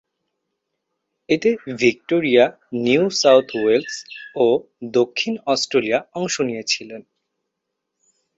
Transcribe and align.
এতে 1.29 1.49
Victoria, 1.79 2.45
New 2.85 3.03
South 3.21 3.47
Wales 3.55 3.95
ও 4.35 4.45
দক্ষিণ 4.93 5.33
অস্ট্রেলিয়া 5.45 5.99
অংশ 6.13 6.35
নিয়েছিল। 6.41 6.89